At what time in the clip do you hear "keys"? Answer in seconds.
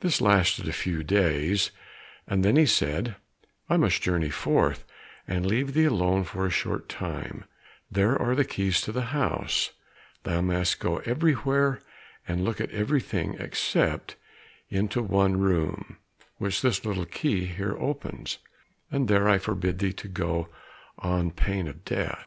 8.44-8.88